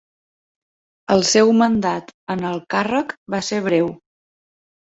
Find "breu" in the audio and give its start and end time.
3.71-3.93